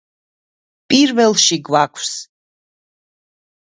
[0.93, 2.11] პირველში გვაქვს.